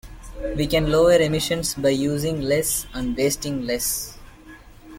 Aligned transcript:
We 0.57 0.65
can 0.65 0.91
lower 0.91 1.19
emissions 1.21 1.75
by 1.75 1.89
using 1.89 2.41
less 2.41 2.87
and 2.91 3.15
wasting 3.15 3.67
less. 3.67 4.17